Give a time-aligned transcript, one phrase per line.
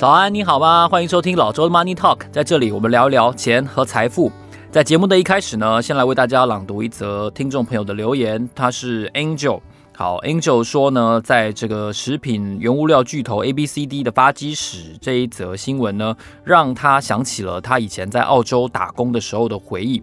[0.00, 0.88] 早安，你好吗？
[0.88, 4.32] 欢迎收听老周的 Money Talk，在这里我们聊一聊钱和财富。
[4.70, 9.60] 在节目的一开始呢，先来为大家朗读一则听众朋友的留言，他是 Angel。
[9.94, 20.02] 好，Angel 说呢，在这个食品原物料巨头 ABCD 的发迹史这一则新闻呢，让他想起了他以前在澳洲打工的时候的回忆。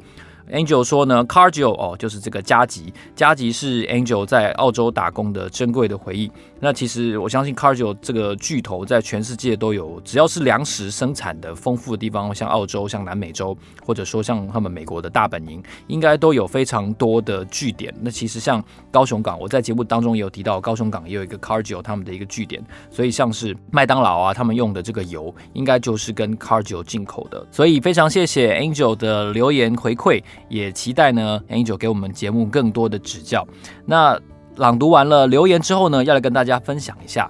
[0.51, 6.31] Angel 说呢，Cargill 哦，就是这个加急，加急是 Angel 在澳洲打工的珍贵的回忆。
[6.59, 17.93] 那其实我相信 Cargill 这个巨头在全世界都有，只要是粮食生产的丰富的地方，像澳洲、像南美洲，或者说像他们美国的大本营，应该都有非常多的据点。
[18.01, 22.63] 那其实像高雄港，我在节目当中也有提到，高雄港也有一个 Cargill 他们的一个据点。
[22.89, 27.45] 所以像是麦当劳啊，他们用的这个油，应该就是跟 Cargill 进口的。
[27.51, 30.23] 所以非常谢谢 Angel 的留言回馈。
[30.49, 33.47] 也期待呢，Angel 给我们节目更多的指教。
[33.85, 34.19] 那
[34.55, 37.29] 朗读完了留言之后呢，要来跟大家分享一下。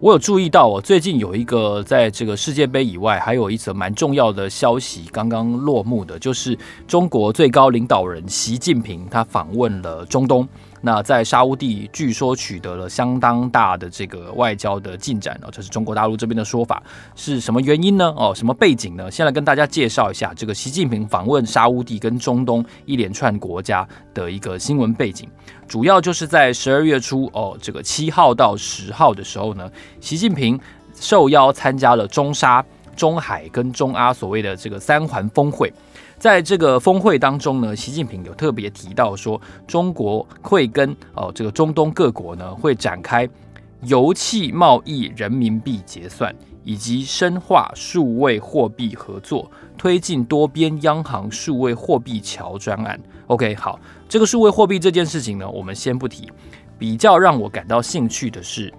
[0.00, 10.48] 我有注意到，我最近有一个在这个世界杯以外，还有一则蛮重要的消息刚刚落幕的，就是中国最高领导人习近平他访问了中东。
[10.84, 16.82] 那在沙乌地据说取得了相当大的这个外交的进展哦，这是中国大陆这边的说法，
[17.14, 18.12] 是什么原因呢？
[18.16, 19.08] 哦，什么背景呢？
[19.08, 25.28] 先来跟大家介绍一下这个习近平访问沙乌地跟中东一连串国家的一个新闻背景，
[25.68, 29.70] 主要就是在十二月初哦，这个七号到十号的时候呢，
[30.00, 30.58] 习近平
[30.94, 32.64] 受邀参加了中沙、
[32.96, 35.72] 中海跟中阿所谓的这个三环峰会。
[36.22, 43.28] 在这个峰会当中呢，习近平有特别提到说，中国会跟哦这个中东各国呢会展开
[43.80, 46.32] 油气贸易人民币结算，
[46.62, 53.00] 以及深化数位货币合作，推进多边央行数位货币桥专案。
[53.26, 56.30] OK，好，这个数位货币这件事情呢，我们先不提。
[56.78, 58.72] 比较让我感到兴趣的是。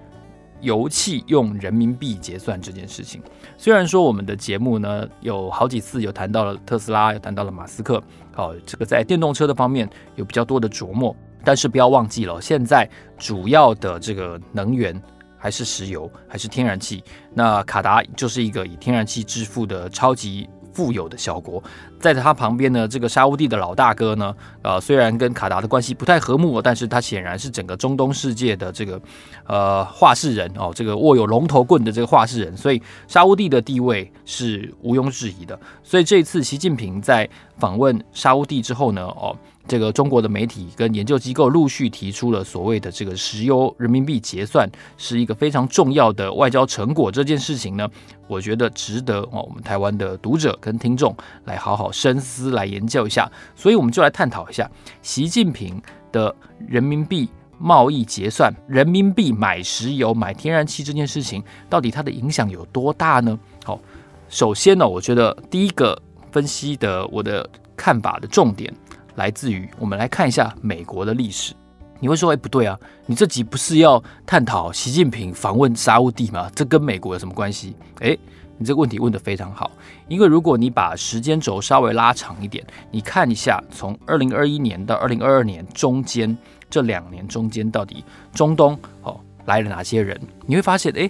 [0.63, 3.22] 油气用人民币结算这件事情，
[3.57, 8.01] 虽然说我们的节目呢有好几次有谈到了特斯拉，有谈到了马斯克，
[8.34, 15.00] 好，这个在电动车的方面有比较多的琢磨，但是不要忘记了，现在主要的这个能源
[15.38, 17.03] 还是石油，还是天然气。
[17.34, 21.63] 那卡达就是一个以天然气致富的超级富有的小国，
[22.00, 29.00] 在他旁边呢，这个沙乌地的老大哥呢，呃，虽然跟卡达的关系不太和睦，但是他显然是整个中东世界的这个
[29.45, 35.57] 呃话事人哦，这个握有龙头棍的这个话事人，所以沙乌地的地位是毋庸置疑的。
[35.84, 39.38] 所以这一次习近平在访问沙乌地之后呢，哦。
[39.66, 47.09] 这个中国的媒体跟研究机构陆续提出了所谓的这个石油人民币结算是一个非常重要的外交成果。
[47.12, 47.90] 这件事情呢，
[48.28, 51.16] 我觉得值得哦，我们台湾的读者跟听众
[51.46, 53.31] 来好好深思，来研究一下。
[53.56, 54.69] 所以我们就来探讨一下
[55.02, 55.81] 习近平
[56.12, 56.35] 的
[56.68, 63.40] 人民币贸易结算、人民币买石油、买天然气这件事情，到底它的影响有多大呢？
[63.63, 63.79] 好，
[64.28, 65.97] 首先呢，我觉得第一个
[66.34, 68.73] 分析的我的看法的重点。
[69.16, 71.53] 来自于我们来看一下美国的历史，
[72.00, 76.51] 你会说，哎，不对啊，你这集不是要探讨习近平访问沙乌地吗？
[76.56, 77.75] 这跟美国有什么关系？
[78.00, 78.18] 哎，
[78.57, 79.72] 你这个问题问得非常好，
[80.07, 86.35] 因为如果你把时间轴稍微拉长一点，你看一下从二零二一年到二零二二年中间
[86.69, 88.03] 这两年中间到底
[88.34, 91.09] 中东哦来了哪些人，你会发现，哎，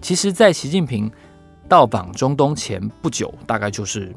[0.00, 1.10] 其实，在习近平
[1.68, 4.14] 到访中东前不久，大概就是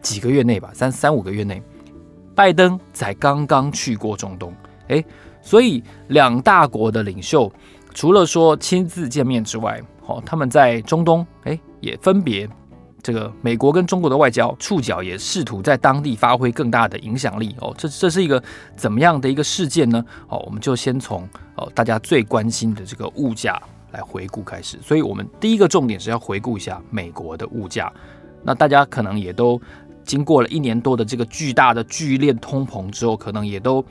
[0.00, 1.62] 几个月内吧，三三五个月内。
[2.38, 4.54] 拜登才刚刚去过中东，
[4.86, 5.04] 诶，
[5.42, 7.52] 所以两大国的领袖
[7.92, 12.48] 除了说亲自见面之外，哦，他们在中东，诶，也分别
[13.02, 18.40] 这个美国跟中国的外交触角也试图在当地发挥更大的影响力，哦，这这是一个
[18.76, 20.04] 怎么样的一个事件呢？
[20.28, 27.92] 哦，我们就先从哦大家最关心的这个物价来回顾开始，所以我们第一个重点是要回顾一下美国的物价，
[28.44, 29.60] 那大家可能也都。
[30.08, 33.84] 经过了一年多的这个巨大的剧烈通膨之后，可能也都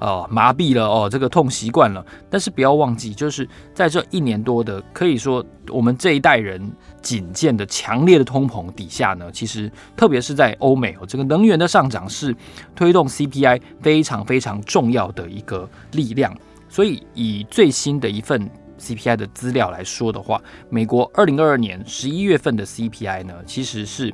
[0.00, 2.04] 呃麻痹了哦，这个痛习惯了。
[2.28, 6.60] 但是不要忘记，就是在这一年多的，可以说我们这一代人
[7.00, 12.34] 仅见的强烈的通膨底下呢，其实特别是在欧美哦，这个能源的上涨是
[12.74, 16.36] 推动 CPI 非常非常重要的一个力量。
[16.68, 18.50] 所以以最新的一份
[18.80, 24.12] CPI 的资料来说的话，美国二零二二年十一月份的 CPI 呢，其实是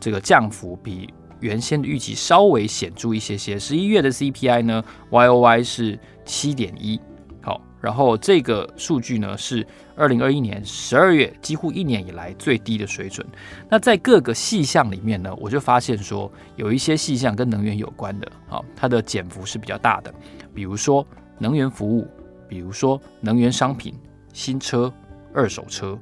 [0.00, 3.58] 这个降幅比原先的预期稍微显著一些些。
[3.58, 7.00] 十一月的 CPI 呢，YOY 是七点一，
[7.40, 9.66] 好，然后这个数据呢是
[9.96, 13.26] 二零二一年十二月几乎一年以来最低的水准。
[13.68, 20.12] 那在各个细项里面呢，我就发现说有一些细项跟能源有关的，好，它的减幅是比较大的，
[20.54, 21.06] 比如说
[21.38, 22.06] 能源服务。
[22.50, 23.94] 比如说能源商品、
[24.32, 24.90] 新车、
[25.34, 25.98] 二手车、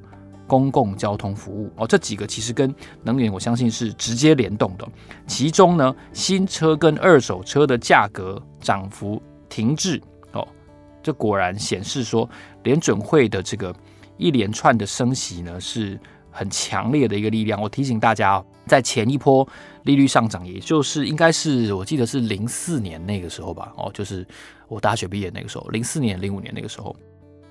[0.47, 2.73] 公共交通服务哦，这几个其实跟
[3.03, 4.87] 能源我相信是直接联动的。
[5.27, 10.01] 其中呢，新车跟二手车的价格涨幅停滞
[10.31, 10.47] 哦，
[11.03, 12.27] 这果然显示说
[12.63, 13.75] 联准会的这个
[14.17, 15.99] 一连串的升息呢是
[16.31, 17.61] 很强烈的一个力量。
[17.61, 19.47] 我提醒大家哦，在前一波
[19.83, 24.25] 利率上涨，也就是应该是我记得是零四年那个时候吧，哦，就是。
[24.69, 26.93] 我大学毕业那个时候，零四年、零五年那个时候，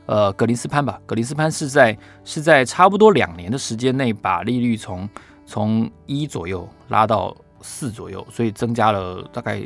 [0.07, 5.09] 呃，格林斯潘吧，格林斯潘是在是在差不多两年的时间内，把利率从
[5.45, 9.61] 从一左右拉到四左右，所以增加了大概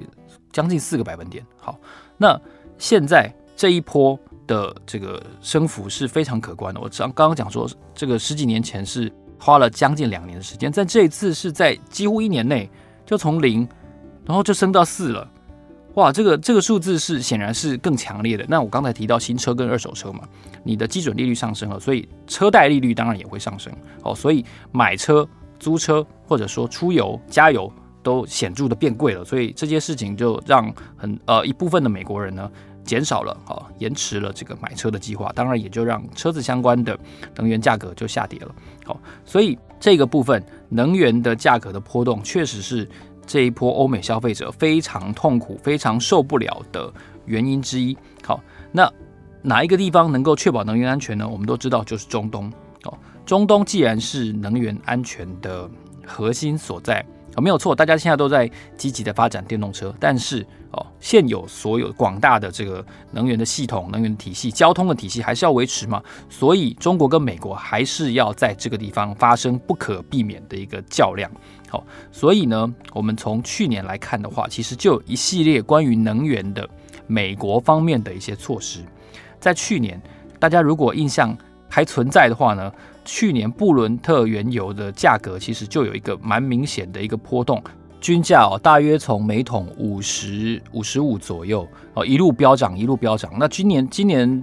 [0.50, 1.44] 将近四个百分点。
[1.58, 1.78] 好，
[2.16, 2.40] 那
[2.78, 6.81] 现在这一波的这个升幅是非常可观的。
[6.81, 12.70] 我刚刚刚讲说，这个十几年前是花了将近两年的时间，但这一次是在几乎一年内
[13.04, 13.69] 就从零，
[14.25, 15.31] 然后就升到四了。
[15.94, 18.46] 哇，这个这个数字是显然是更强烈的。
[18.48, 20.20] 那我刚才提到新车跟二手车嘛，
[20.62, 23.72] 你的基准利率上升了，所以车贷利率当然也会上升。
[24.04, 25.28] 哦，所以买车、
[25.58, 27.70] 租车或者说出游、加油
[28.04, 29.25] 都显著的变贵了。
[29.25, 32.48] 所以这些事情就让很呃一部分的美国人呢
[32.84, 36.96] 减少了、哦，延迟了这个买车的计划，当然也就让车子相关的
[37.34, 38.54] 能源价格就下跌了。
[38.84, 42.88] 好、所以这个部分能源的价格的波动确实是。
[43.30, 46.92] 这一波欧美消费者非常痛苦、非常受不了的
[47.26, 47.96] 原因之一。
[48.24, 48.42] 好，
[48.72, 48.92] 那
[49.40, 51.28] 哪一个地方能够确保能源安全呢？
[51.28, 52.52] 我们都知道，就是中东。
[52.82, 55.70] 哦，中东既然是能源安全的
[56.04, 57.06] 核心所在。
[57.36, 71.31] 没有错，大家现在都在积极的发展电动车，但是哦，现有所有广大的这个能源的系统、能源体系、交通的体系还是要维持嘛，所以中国跟美国还是要在这个地方发生不可避免的一个较量。
[71.69, 76.69] 好，所以呢，我们从去年来看的话，其实就有一系列关于能源的
[77.06, 78.81] 美国方面的一些措施，
[79.38, 80.00] 在去年
[80.38, 81.37] 大家如果印象
[81.69, 82.73] 还存在的话呢。
[83.02, 87.61] 去年布伦特原油的价格其实就有一个蛮明显的一个波动，
[88.00, 93.31] 均价哦大约从每桶五十五十五左右哦一路飙涨一路飙涨。
[93.38, 94.43] 那今年今年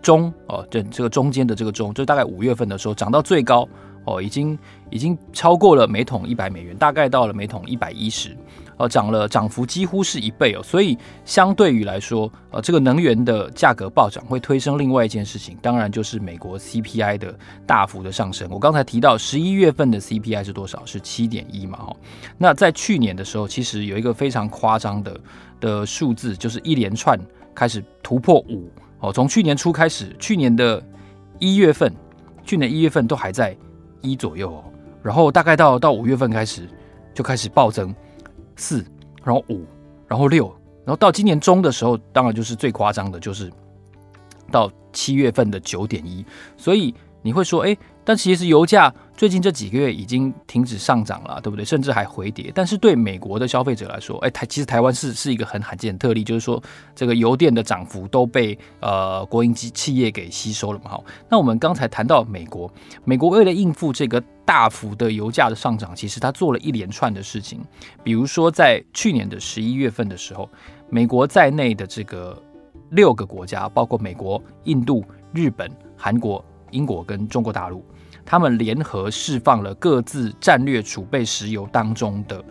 [0.00, 3.68] 中哦这这个中间的这个中，就大概五月份的时候涨到最高
[4.04, 4.58] 哦，已经
[4.90, 8.36] 已经超过了每桶一百美元，大概到了每桶一百一十。
[8.78, 17.34] 呃，涨了，涨幅几乎是一倍哦，所以相对于来说，呃，这个能源的价格暴涨会推升另外一件事情，当然就是美国 CPI 的
[17.64, 18.46] 大幅的上升。
[18.50, 20.84] 我刚才提到十一月份的 CPI 是多少？
[20.84, 21.96] 是七点一嘛，哦。
[22.36, 25.20] 那在去年的时候，其实有一个非常夸张的
[25.58, 27.18] 的数字，就是一连串
[27.54, 28.70] 开始突破五
[29.00, 30.82] 哦，从去年初开始，去年的
[31.38, 31.90] 一月份，
[32.44, 33.56] 去年一月份都还在
[34.02, 34.64] 一左右哦，
[35.02, 36.68] 然后大概到到五月份开始
[37.14, 37.94] 就开始暴增。
[38.56, 38.84] 四，
[39.22, 39.64] 然后五，
[40.08, 40.46] 然后六，
[40.84, 43.52] 然后到今年中的时候，当然就是最夸张的，就是
[44.50, 46.24] 到七月份的九点一。
[46.56, 51.64] 所以你会说，哎，但其实油价最近这几个月已经停止上涨了，对不对？
[51.64, 52.52] 甚至还回跌。
[52.54, 56.62] 但是对美国的消费者来说，哎，台其实台湾是是一个很罕见的特例，就是说
[56.94, 60.90] 这个油电的涨幅都被呃国营机企业给吸收了嘛。
[60.90, 62.70] 好，那我们刚才谈到美国，
[63.04, 64.22] 美国为了应付这个。
[64.46, 67.60] 大幅的油价的上涨，其实他做了一连串的事情，
[68.04, 70.48] 比如说在去年的十一月份的时候，
[70.88, 72.40] 美国在内的这个
[72.90, 75.04] 六个国家，包括美国、印度、
[75.34, 77.84] 日本、韩国、英国跟中国大陆，
[78.24, 82.42] 他们联合释放了各自战略储备石油当中的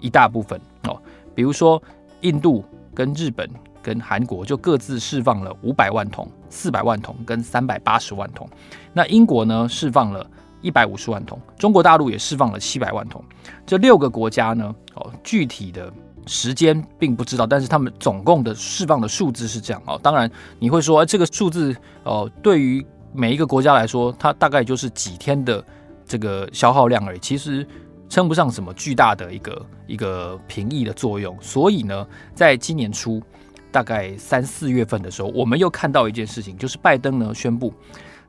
[0.00, 1.00] 一大部分哦，
[1.34, 1.82] 比如说
[2.20, 2.64] 印度
[2.94, 3.48] 跟日本
[3.82, 8.48] 跟韩国就各自释放了五百万桶、四百万桶跟三百八十万桶，
[8.92, 10.26] 那英国呢释放了。
[10.62, 13.24] 一百五十万桶，中国大陆也释放了七百万桶。
[13.64, 15.90] 这六个国家呢，哦，具体的
[16.26, 19.98] 时间并不知道，但是他们总共的释放的数字是这样哦。
[20.02, 25.64] 当然，你会说，这个数字哦，对于每一个国家来说，它大概就是几天的
[26.06, 27.66] 这个消耗量而已，其实
[28.08, 31.36] 称不上什么巨大的一个一个平抑的作用。
[31.40, 33.22] 所以呢，在今年初，
[33.70, 37.72] 大概三四月份的时候，我们又看到一件事情，就是拜登呢宣布，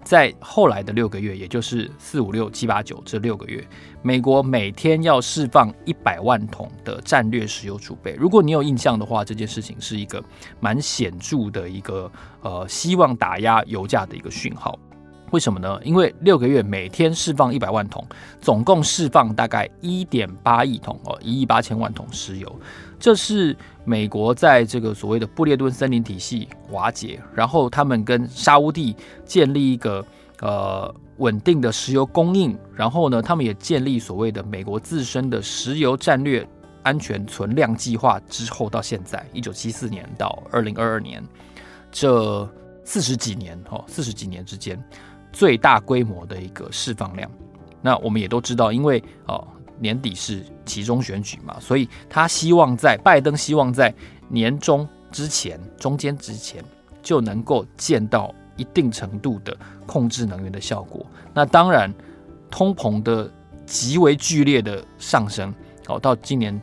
[0.03, 3.65] 在后来的六个月，也就是四五六七八九这六个月，
[4.01, 8.13] 美国每天要释放一百万桶的战略石油储备。
[8.20, 10.24] 如果你有印象的话，这件事情是一个
[10.60, 14.77] 蛮显著的一个呃，希望打压油价的一个讯号。
[15.31, 15.79] 为什么呢？
[15.83, 18.05] 因为六个月每天释放一百万桶，
[18.41, 22.59] 总共释放大概一点八亿桶哦，一亿八千万桶石油。
[23.00, 28.95] 这是美国在这个所谓的布列顿森林体系瓦解，然后他们跟沙乌地
[29.25, 30.05] 建立一个
[30.41, 36.47] 呃稳定的石油供应，然后呢，他们也建立所谓的美国自身的石油战略
[36.83, 41.23] 安全存量计划之后，到现在一九七四年到二零二二年
[41.89, 42.47] 这
[42.83, 44.77] 四十几年哦，四十几年之间。
[45.31, 47.29] 最大规模的一个释放量，
[47.81, 49.47] 那我们也都知道，因为哦
[49.79, 53.93] 年底是集中选举嘛，所以他希望在拜登希望在
[54.29, 56.63] 年中之前、中间之前
[57.01, 59.57] 就能够见到一定程度的
[59.88, 61.05] 控制能源的效果。
[61.33, 61.91] 那当然，
[62.50, 63.31] 通膨的
[63.65, 65.53] 极为剧烈的上升，
[65.88, 66.61] 哦，到今年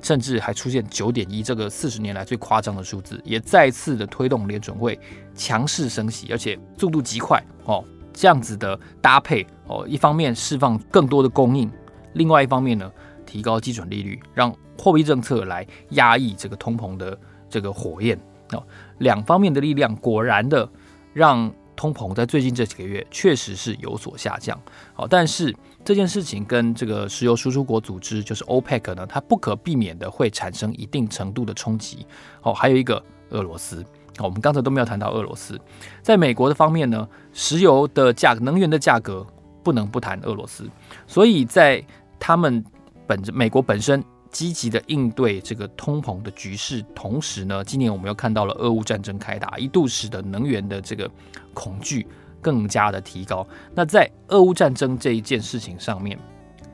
[0.00, 4.98] 甚至还出现九点一这个四十年来最夸张的数字，也再次的推动联准会
[5.34, 7.84] 强势升息，而且速度极快哦。
[8.12, 11.70] 这样子的搭配哦，一方面释放更多的供应，
[12.14, 12.90] 另外一方面呢，
[13.24, 18.18] 提高基准利率，让货币政策来压抑这个通膨的这个火焰
[18.52, 18.62] 哦，
[18.98, 20.68] 两方面的力量果然的
[21.12, 24.60] 让通膨在最近这几个月确实是有所下降。
[24.92, 32.06] 好，但是这件事情跟这个石油输出国组织就是 OPEC 呢，它不可避免的会产生一定程度的冲击。
[32.42, 33.82] 哦，还有一个俄罗斯。
[34.24, 35.60] 我们刚才都没有谈到俄罗斯，
[36.02, 39.26] 在美国的方面呢，石油的价格、能源的价格
[39.62, 40.68] 不能不谈俄罗斯，
[41.06, 41.84] 所以在
[42.18, 42.64] 他们
[43.06, 51.10] 本美国本身积极的应对这个通膨的局势，同时呢，今年我们又看到了俄乌战争开打，一度使得能源的这个
[51.52, 52.06] 恐惧
[52.40, 53.46] 更加的提高。
[53.74, 56.16] 那在俄乌战争这一件事情上面，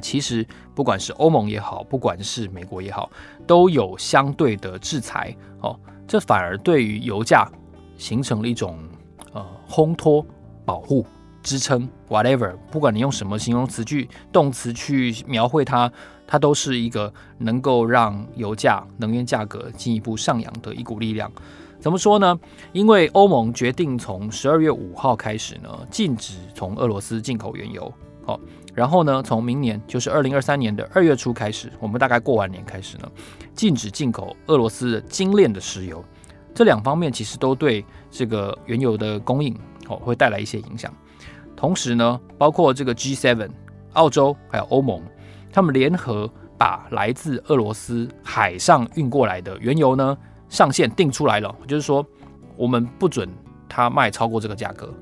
[0.01, 3.11] 其实不管是欧盟也好，不管是美国也好，
[3.47, 5.79] 都有相对的制裁哦。
[6.07, 7.51] 这反而对于油价
[7.99, 8.79] 形成了一种
[9.33, 10.25] 呃烘托、
[10.65, 11.05] 保护、
[11.43, 15.91] 支撑，whatever，不管你用什么形容词去、动词去描绘它，
[16.27, 21.31] 它都是一个能够让油价、能源价格进一步上扬的一股力量。
[21.79, 22.39] 怎么说呢？
[22.73, 27.93] 因为欧盟决定从十二月五号开始呢，禁止从俄罗斯进口原油。
[28.27, 28.39] 哦，
[28.75, 33.11] 然后呢，从明年就是二零二三年的二月初开始，我们大概过完年开始呢，
[33.55, 36.05] 禁止进口俄罗斯的精炼的石油。
[36.55, 39.55] 这两方面其实都对这个原油的供应
[39.89, 40.93] 哦会带来一些影响。
[41.55, 43.49] 同时呢，包括这个 G7、
[43.93, 45.03] 澳洲还有欧盟，
[45.53, 50.17] 他们联合把来自俄罗斯海上运过来的原油呢
[50.49, 52.05] 上限定出来了，就是说
[52.57, 53.29] 我们不准
[53.69, 54.93] 它卖超过这个价格。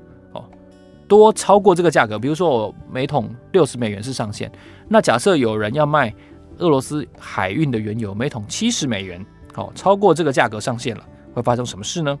[1.07, 4.51] 多超过这个价格，比如说我每桶六十美元是上限，
[4.87, 6.13] 那假设有人要卖
[6.57, 12.17] 俄罗斯海运的原油每桶七十美元，好，超过这个价格上限了，会发生什么事呢？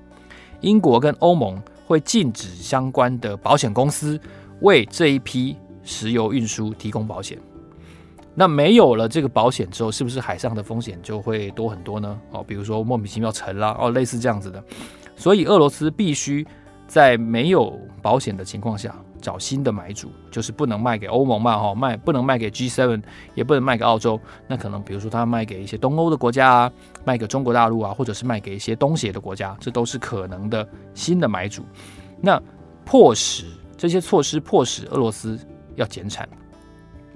[0.61, 4.19] 英国跟欧盟会禁止相关的保险公司
[4.61, 7.37] 为这一批石油运输提供保险。
[8.35, 12.19] 那没有了这个保险之后，是不是海上的风险就会多很多呢？
[12.31, 14.63] 哦，比如说莫名其妙沉了哦，类似这样子的，
[15.15, 16.45] 所以俄罗斯必须。
[16.87, 23.01] 在没有保险的情况下找新的买主，就是不能卖给欧盟嘛，哈，卖不能卖给 G7，
[23.33, 24.19] 也不能卖给澳洲。
[24.47, 26.71] 那可能比如说他卖给一些东欧的国家啊，
[27.03, 31.63] 卖给中国大陆啊，或者是卖给一些东协的国家，这都是可能的新的买主。
[32.21, 32.39] 那
[32.85, 35.39] 迫使这些措施迫使俄罗斯
[35.75, 36.29] 要减产，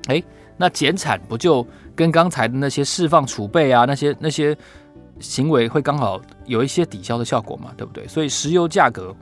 [0.08, 0.24] 诶，
[0.58, 4.58] 那减产不就跟刚才的那些释放储备啊，那些那些
[5.20, 8.08] 行为会刚好有一些抵消的效果嘛，对不对？
[8.08, 9.16] 所以石油价格。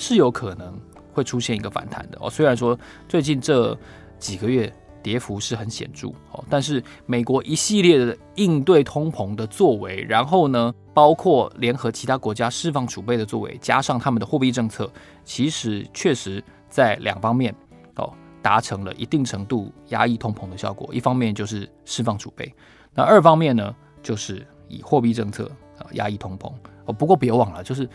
[0.00, 0.80] 是有可能
[1.12, 2.30] 会出现一个反弹的哦。
[2.30, 2.76] 虽然说
[3.06, 3.78] 最近这
[4.18, 14.90] 几个月跌幅是很显著哦，但是美国一系列的应对通膨的作为，然后呢，包括联合其他国家释放储备的作为，加上他们的货币政策，
[15.22, 17.54] 其实确实在两方面
[17.96, 20.88] 哦达成了一定程度压抑通膨的效果。
[20.94, 22.50] 一方面就是释放储备，
[22.94, 26.50] 那二方面呢，就是以货币政策啊压抑通膨
[26.86, 26.92] 哦。
[26.92, 27.88] 不过别忘了，就是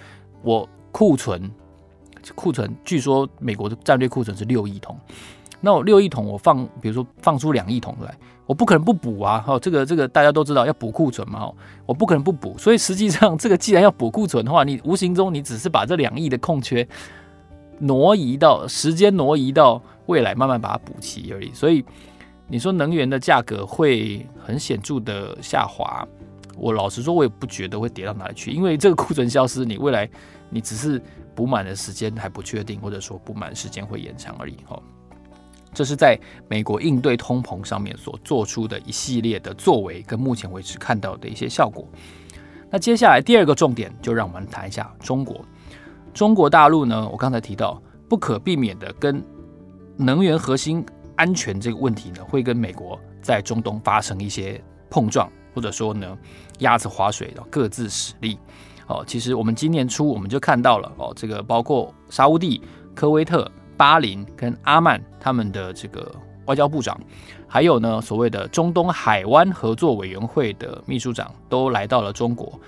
[0.44, 1.52] 我库存。
[2.34, 4.98] 库存据说美国的战略库存是六亿桶，
[5.62, 9.40] 那我六亿桶我放，比如说放出两亿桶来，我不可能不补啊！
[9.40, 11.54] 哈，这个这个大家都知道要补库存嘛，哈，
[11.86, 12.58] 我不可能不补。
[12.58, 16.88] 所以实际上这个既然要补库存的话，你无形中你只是把这两亿的空缺
[17.80, 21.52] 挪移到时间挪移到未来，慢慢把它补齐而已。
[21.54, 21.84] 所以
[22.48, 26.08] 你说能源的价格会很显著的下滑，
[26.56, 30.08] 我老实说，我也不觉得会跌到哪里去，因为这个库存消失，你未来
[30.50, 31.02] 你只是
[31.36, 34.58] 补满的时间还不确定，或者说补满时间会延长而已。
[34.66, 34.82] 哈，
[35.74, 41.88] 这是在美国应对通膨上面所做出的一系列的作为，跟目前为止看到的一些效果。
[42.72, 45.44] 那接下来第二个重点，就让我们谈一下中国。
[46.14, 49.22] 中国大陆呢，我刚才提到，不可避免的跟
[49.98, 55.30] 能源核心安全这个问题呢，会跟美国在中东发生一些碰撞。
[55.54, 56.18] 或者说呢，
[56.60, 58.38] 鸭子划水，各自使力。
[58.88, 62.62] 哦，其实我们今年初我们就看到了哦，这个包括沙乌地、
[62.94, 66.14] 科威特、巴林跟阿曼他们的这个
[66.46, 67.00] 外交部长，
[67.48, 72.60] 还有呢所谓的中东海湾合作委员会的秘书长都来到了中国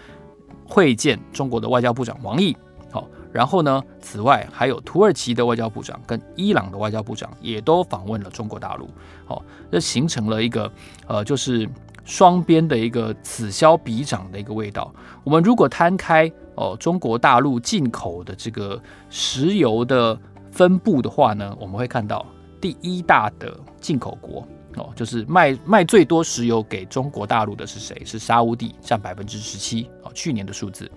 [0.66, 2.58] 会见中国的外交部长王毅。
[2.90, 8.90] 好，然后呢，此外还有土耳其的外交部长跟伊朗的外交部长也都访问了中国大陆。
[9.26, 10.72] 好，这形成了一个
[11.06, 11.70] 呃，就是。
[12.08, 14.92] 双边的一个此消彼长的一个味道。
[15.26, 20.18] 我们如果摊开哦，中国大陆进口的这个石油的
[20.50, 22.26] 分布的话呢，我们会看到
[22.62, 24.48] 第一大的进口国
[24.78, 28.02] 哦，就是卖卖最多石油给中国大陆的是谁？
[28.06, 30.90] 是沙乌地，占百分之十七哦，去年的数字。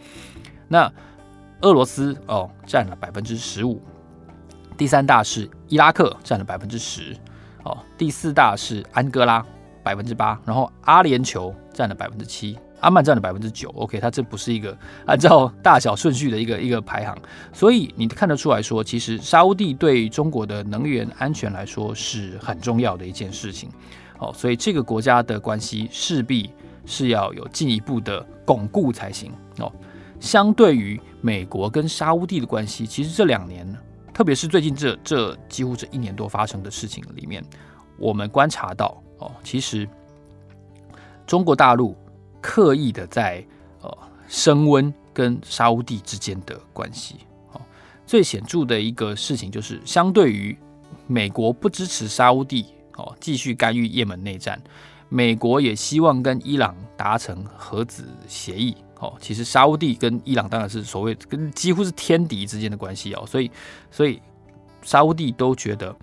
[0.69, 0.91] 那
[1.63, 3.83] 俄罗斯哦，占了百分之十五。
[4.79, 7.17] 第三大是伊拉克，占了百分之十
[7.65, 7.77] 哦。
[7.99, 9.45] 第四大是安哥拉。
[9.83, 13.71] 百分之八，然后阿联酋占了百分之七，阿曼占了百分之九。
[13.71, 17.17] OK，它这不是一个按照大小顺序的一个一个排行，
[17.53, 23.71] 所以你看得出来说，其实沙乌地对中国的能源安全来说是很重要的一件事情。
[24.19, 26.51] 哦，所以这个国家的关系势必
[26.85, 29.33] 是要有进一步的巩固才行。
[29.59, 29.73] 哦，
[30.21, 33.67] 相对于美国跟沙乌地的关系，其实这两年，
[34.13, 37.43] 特别是最近这这几乎这一年多发生的事情里面，
[37.99, 39.03] 我们观察到。
[39.21, 39.89] 哦，其实
[41.27, 41.97] 中国大陆
[42.41, 43.45] 刻意的在
[43.83, 43.99] 呃
[44.29, 47.17] 升温跟沙乌地之间的关系。
[47.53, 47.61] 哦，
[48.07, 50.59] 最显著的一个事情就是，相对于
[51.07, 54.61] 美国不支持沙乌地哦继续干预也门内战，
[55.09, 58.75] 美国也希望跟伊朗达成核子协议。
[58.99, 63.51] 哦，其实沙乌地跟伊朗当然是所谓跟几乎是天敌之间的关系哦，所以
[63.91, 64.21] 所以
[64.83, 65.95] 沙乌地都觉得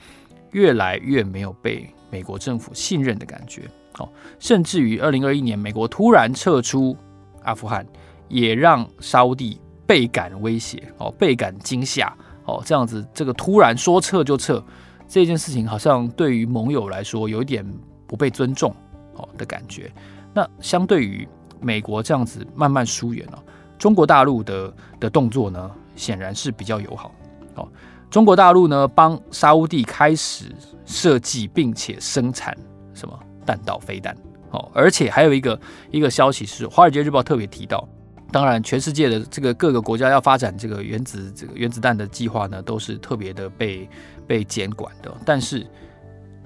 [0.52, 1.88] 越来越没有被。
[2.10, 3.64] 美国政府信任的感觉，
[3.98, 6.96] 哦，甚至于二零二一年，美国突然撤出
[7.44, 7.86] 阿富汗，
[8.28, 12.16] 也让沙乌地倍感威胁，哦，倍感惊吓，
[12.46, 14.64] 哦，这样子，这个突然说撤就撤，
[15.08, 17.66] 这件事情好像对于盟友来说有一点
[18.06, 18.74] 不被尊重，
[19.16, 19.92] 哦的感觉。
[20.34, 21.28] 那相对于
[21.60, 23.44] 美国这样子慢慢疏远了，
[23.78, 27.12] 中国大陆的的动作呢，显然是比较友好，
[27.56, 27.68] 哦。
[28.10, 30.46] 中国大陆呢，帮沙乌地开始
[30.86, 32.58] 设计并且生产
[32.94, 34.16] 什么弹道飞弹
[34.52, 35.60] 哦，而且还有一个
[35.92, 37.86] 一个消息是，《华尔街日报》特别提到，
[38.32, 43.90] 当然，全世界的这个各个国家要发展这个原子这个原子弹的计划呢，都是特别的被
[44.26, 45.14] 被监管的。
[45.26, 45.68] 但是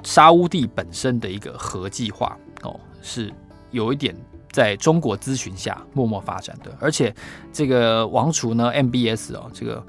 [0.01, 3.31] 沙乌地本身的一个核计划哦，是
[3.69, 4.15] 有一点
[4.51, 7.13] 在中国咨询下默默发展的，而且
[7.53, 9.85] 这个王储呢，MBS 哦，这个。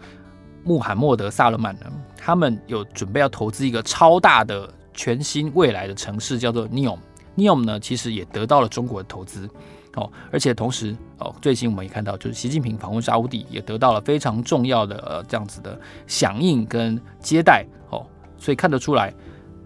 [0.65, 6.99] 穆罕默德·萨勒曼呢，他们有准备要投资一个超大的全新未来的城市，叫做 NEOM。
[7.37, 9.49] NEOM 呢，其实也得到了中国的投资
[9.95, 19.13] 哦，而且同时哦，最近我们也看到，就是习近平访问沙乌地，也得到了非常重要的呃这样子的响应跟接待哦，所以看得出来，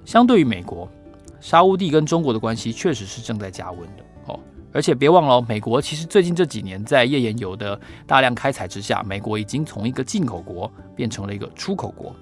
[0.04, 0.88] 相对于美国，
[1.40, 4.04] 沙乌地跟中国的关系确实是正在加温的。
[4.26, 4.40] 哦
[4.76, 12.14] 而且别忘了，美国其实最近这几年在页岩油的大量开采之下，美国已经从一个进口国变成了一个出口国。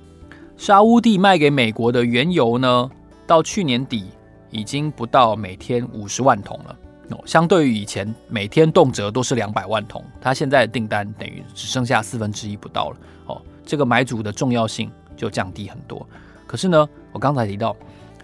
[0.56, 2.88] 沙乌地卖给美国的原油呢，
[3.26, 4.04] 到去年底
[4.50, 6.78] 已经不到每天五十万桶了。
[7.08, 12.96] 哦，相对于以前每天动辄都是两百万桶，它现在的订单等于只剩下四分之一不到了。
[13.26, 16.08] 哦，这个买主的重要性就降低很多。
[16.46, 17.74] 可是呢，我刚才提到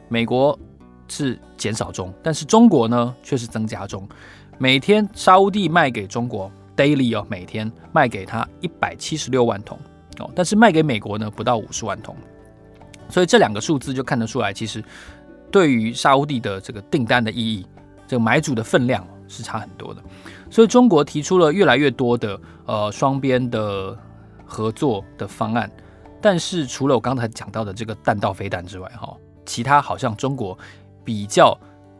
[0.08, 0.56] 美国。
[1.10, 4.08] 是减少中，但是中国呢却是增加中。
[4.58, 9.78] 每天沙乌地卖给中国 daily 哦，每天卖给他一百七十六万桶
[10.18, 12.14] 哦，但是卖给美国呢不到五十万桶。
[13.08, 14.84] 所以这两个数字就看得出来，其实
[15.50, 17.66] 对于沙乌地的这个订单的意义，
[18.06, 20.02] 这个买主的分量是差很多的。
[20.50, 23.98] 所以中国提出了越来越多的呃双边的
[24.44, 25.70] 合作的方案，
[26.20, 30.56] 但是除了我刚才讲到的这个弹道飞弹之外，哈，其他好像中国。
[31.04, 31.56] 比较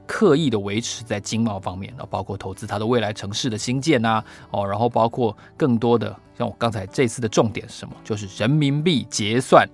[0.07, 7.95] 刻意的维持在经贸方面，包括投资它的未来城市的新建啊，哦，然后包括更多的像我刚才这次的重点是什么？
[8.03, 9.69] 就是人民币结算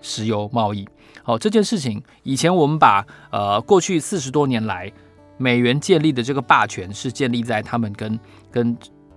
[0.00, 0.86] 石油贸易。
[1.22, 4.92] 好，这件事情以前我们把呃过去四十多年来
[5.36, 8.20] 美元建立的这个霸权是建立在他们跟
[8.50, 8.76] 跟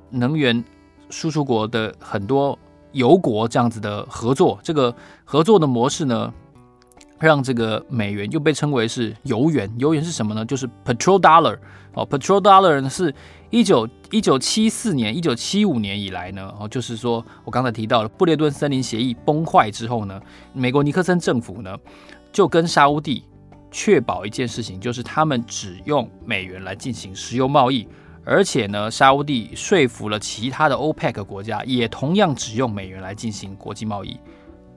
[0.10, 0.64] 能源
[1.10, 2.58] 输出国的很多
[2.94, 6.34] 油国这样子的合作，这个合作的模式呢，
[7.22, 9.72] 让这个美元又被称为是油元。
[9.78, 10.44] 油元是什么呢？
[10.46, 11.58] 就是 petrol dollar
[11.94, 13.14] 哦，petrol dollar 呢是
[13.50, 20.20] 一九一九七四年、一九七五年以来呢，哦，就是说我刚才提到了布列顿森林协议崩坏之后呢，
[20.54, 21.78] 美国尼克森政府呢
[22.32, 23.24] 就跟沙乌地。
[23.74, 27.88] 确保一件事情，就是他们只用美元来进行石油贸易，
[28.26, 34.20] 而且呢，沙乌地说服了其他的 OPEC 国家，也同样只用美元来进行国际贸易，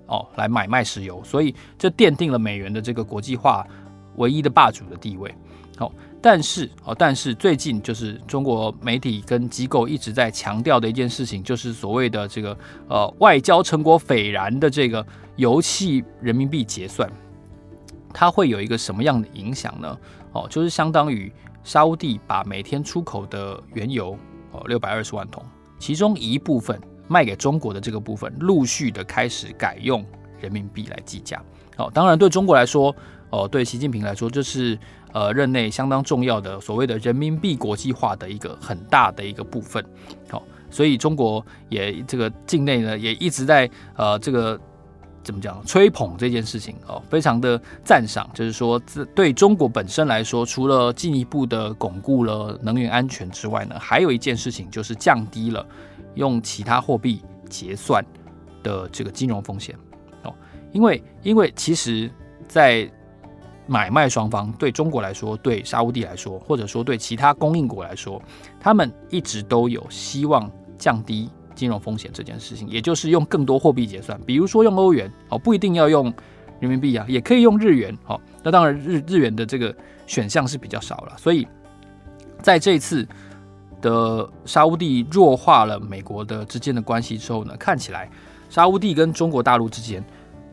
[0.06, 3.66] 哦，来买卖石油，所以这奠定了美元的这个国际化
[4.16, 5.34] 唯一的霸主的地位。
[5.76, 12.56] 好，但是哦，但是最近就是中国媒体跟机构一直在强调的一件事情，就是所谓的这个
[12.88, 15.04] 呃外交成果斐然的这个
[15.36, 17.10] 油气人民币结算。
[18.12, 19.98] 它会有一个什么样的影响呢？
[20.30, 21.32] 哦，就是相当于
[21.64, 24.16] 沙乌地把每天出口的原油
[24.52, 25.42] 哦六百二十万桶，
[25.80, 30.04] 其中一部分卖给中国的这个部分，陆续的开始改用
[30.40, 31.42] 人民币来计价。
[31.76, 32.94] 哦，当然对中国来说，
[33.30, 34.78] 哦对习近平来说，这是
[35.12, 39.84] 呃任内相当重要的所谓的人民币国际化的一个很大的一个部分。
[40.30, 44.60] 好，所以中国也这个境内呢也一直在呃这个。
[45.24, 45.64] 怎么讲？
[45.64, 48.28] 吹捧这件事情哦，非常的赞赏。
[48.34, 55.66] 就是说，这对中国本身来说，除了进一步的巩固了能源安全之外呢，还有一件事情就是降低了
[56.14, 58.04] 用其他货币结算
[58.62, 59.76] 的这个金融风险
[60.22, 60.34] 哦。
[60.72, 62.10] 因为，因为其实，
[62.48, 62.90] 在
[63.66, 68.22] 买卖双方对中国来说，对沙乌地来说，或者说对其他供应国来说，
[68.58, 71.30] 他们一直都有希望降低。
[71.54, 76.12] 金融风险这件事情，也就是用更多货币结算，比如说用欧元，哦，不一定要用
[76.58, 79.72] 人民币啊，也可以用日元，哦，那当然日日元的这个
[80.04, 81.46] 选项是比较少了，所以
[82.42, 83.06] 在这一次
[83.84, 88.10] 的沙乌地弱化了美国的之间的关系之后呢，看起来
[88.48, 90.02] 沙乌地跟中国大陆之间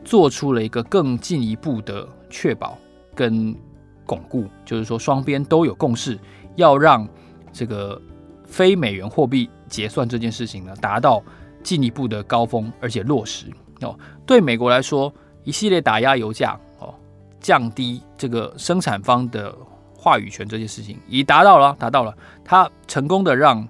[0.04, 2.76] 做出了一个更进一步的确保
[3.14, 3.56] 跟
[4.04, 6.18] 巩固，就是说双边都有共识，
[6.56, 7.08] 要让
[7.52, 8.00] 这个
[8.44, 9.48] 非美元货币。
[9.66, 11.22] 结算这件事情呢，达到
[11.62, 13.46] 进一步的高峰，而且落实
[13.80, 13.98] 哦。
[14.26, 15.10] 对美国来说，
[15.44, 16.94] 一系列打压油价哦，
[17.40, 19.56] 降低这个生产方的
[20.02, 22.12] 话语权这件事情，已达到了，达到了。
[22.44, 23.64] 它成功的让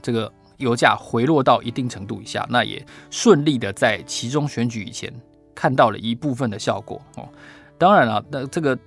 [0.00, 5.12] 这个油价回落到一定程度以下，那也顺利的在其中选举以前
[5.54, 7.28] 看到了一部分的效果哦。
[7.76, 8.78] 当然了，那这个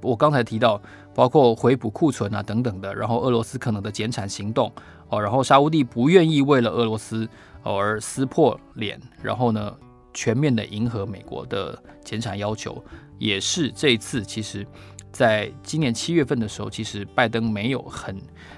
[0.00, 0.80] 我刚才提到，
[1.14, 4.72] 包括回补库存啊等等的，然后俄罗斯可能的减产行动。
[5.08, 7.28] 哦，然后沙乌地不愿意为了俄罗斯
[7.62, 9.72] 而撕破脸，然后呢，
[10.12, 12.82] 全面的迎合美国的减产要求，
[13.16, 14.66] 也是这一次其实，
[15.16, 18.14] 在今年七月份的时候，其实拜登没有很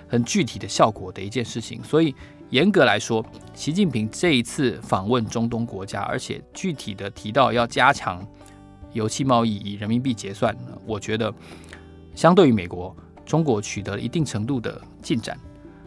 [0.08, 1.80] 很具体的效果的一件事情。
[1.84, 2.12] 所以
[2.50, 8.26] 严格来说，习近平这一次访问中东国家，而且具体的提到要加强
[8.92, 11.32] 油气贸易以人民币结算，我觉得
[12.14, 12.94] 相对于美国，
[13.24, 15.38] 中国取得了一定程度的进展。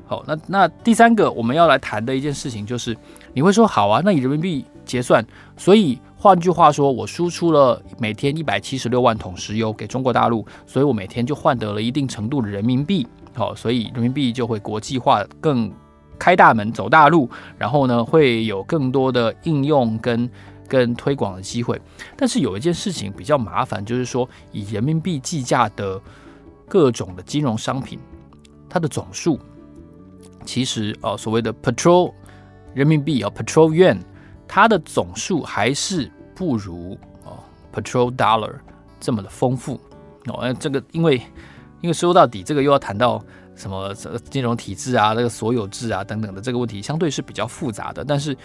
[0.05, 2.95] 好，那那第三个我们要来谈的一件事情就是，
[3.34, 5.25] 你会说好啊，那以人民币结算，
[5.57, 15.73] 所以换句话说，我输出了每天一百七十六万桶石油给中国大陆，所以我每天就换得了一定程度的人民币，好，所以人民币就会国际化，更
[16.19, 20.29] 开大门走大路，然后呢会有更多的应用跟
[20.67, 21.81] 跟推广的机会。
[22.15, 25.99] 但是有一件事情比较麻烦，就是说以人民币计价的
[26.67, 27.97] 各种的金融商品，
[28.69, 29.39] 它的总数。
[30.45, 32.13] 其实哦，所谓的 petrol
[32.75, 33.97] 人民币啊，petrol yuan，
[34.54, 37.40] 它的总数还是不如哦
[37.74, 38.54] petrol dollar
[39.00, 39.80] 这么的丰富
[40.26, 40.40] 哦。
[40.42, 41.16] 那这个因为
[41.80, 43.24] 因为说到底，这个又要谈到
[43.56, 43.96] 什么
[44.30, 48.04] 金融体制啊，这个所有制啊等等的这个问题，相对是比较复杂的。
[48.04, 48.36] 但是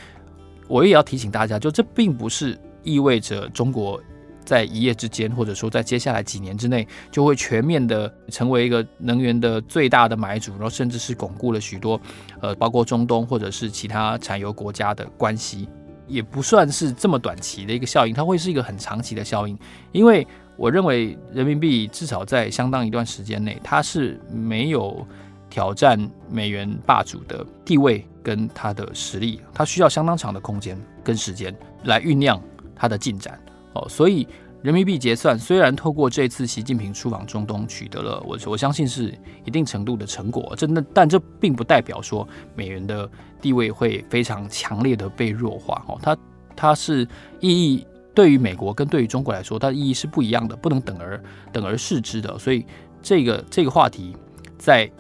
[0.69, 4.01] 我也要提醒大家，就这并不是意味着中国。
[4.45, 12.01] 在一夜之间，或者说在接下来几年之内，就会全面的成为一个能源的最大的买主，然后甚至是巩固了许多，
[12.41, 15.69] 呃，包括中东或者是其他产油国家的关系，
[16.07, 19.59] 也不算是这么短期的一个效应，它会是一个很长期的效应。
[19.93, 25.07] 因为我认为人民币至少在相当一段时间内，它是没有
[25.51, 25.99] 挑战
[26.31, 32.41] 美元霸主的地位跟它的实力，它需要相当长的空间跟时间来酝酿
[32.75, 33.39] 它的进展。
[33.75, 34.27] 哦，所以
[34.67, 42.27] 人民币结算虽然透过这次习近平出访中东取得了我我相信是一定程度的成果，真的，但这并不代表说
[42.57, 43.09] 美元的
[43.41, 45.85] 地位会非常强烈的被弱化。
[45.87, 46.19] 哦，它
[46.57, 47.07] 它是
[47.39, 52.37] 意义对于美国跟对于中国来说，它的意义是不一样的，不能等而等而视之的。
[52.37, 52.67] 所以
[53.01, 54.17] 这个这个话题
[54.59, 54.91] 在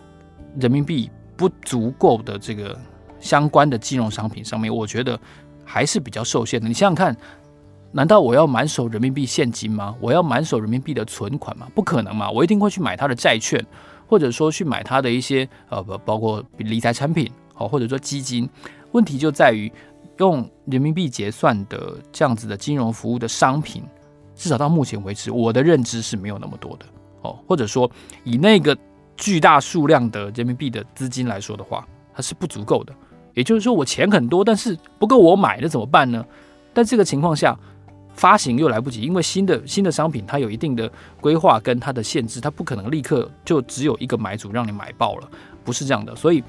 [0.61, 2.79] 人民币不足够的这个
[3.19, 5.19] 相关的金融商品上面，我觉得
[5.65, 6.69] 还是比较受限的。
[6.69, 7.17] 你想想看，
[7.93, 9.95] 难道我要满手人民币现金吗？
[10.01, 11.67] 我要满手人民币的存款吗？
[11.75, 12.31] 不可能嘛！
[12.31, 13.65] 我一定会去买它的债券，
[14.07, 18.49] 或者说去买它的一些呃不，包括理财产品，哦，或者说基金。
[18.93, 19.71] 问题就在于
[20.19, 23.83] 用人民币结算的这样子的金融服务的商品，
[24.35, 26.87] 至少到目前为止，我的认知是没有那么多的
[27.23, 27.39] 哦。
[27.47, 27.91] 或者说
[28.25, 28.77] 以那个
[29.17, 32.93] 巨大数量的人民币的资金来说的话，它是不足够的。
[33.35, 36.25] 也就是说，我钱很多，但是不够我买，那怎么办呢？
[36.73, 37.59] 但这个情况下，
[38.17, 45.31] 发行又来不及，因为新的新的商品它有一定的规划跟它的限制，它不可能立刻就只有一个买主让你买爆了，
[45.63, 46.17] 不是这样的。
[46.17, 46.43] 所以，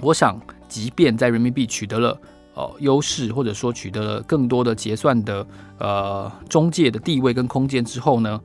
[0.00, 0.40] 我想。
[0.68, 2.20] 即便在人民币取得了
[2.54, 5.46] 呃优势，或者说取得了更多的结算的
[5.78, 8.40] 呃中介的地位跟空间之后呢，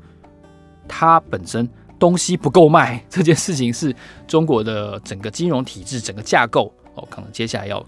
[0.88, 1.68] 它本身
[1.98, 3.94] 东西不够卖这件事情是
[4.28, 7.84] 中国的整个金融体制整个架构哦，可能接下来要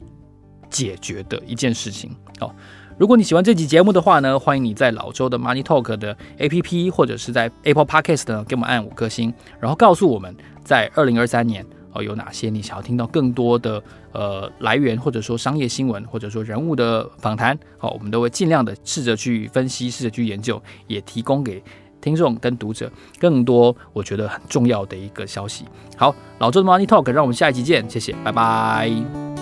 [0.68, 2.52] 解决的一件事情哦。
[2.98, 11.66] 如果你喜欢这集节目的话呢，欢迎你在老周的 Money Talk 的 APP 或者是在 Apple Podcast 呢给我们按五颗星，然后告诉我们在二零二三年。
[11.96, 13.80] 哦，有哪些你想要听到更多的
[14.14, 17.56] 呃来源，或者说商业新闻，或者说人物的访谈？
[17.78, 21.62] 好，我们都会尽量的试着去分析，试着去研究，也提供给
[22.02, 25.66] 听众跟读者更多我觉得很重要的一个消息。
[25.96, 29.33] 好，老周的 Money Talk，让我们下一集见，谢谢，拜拜。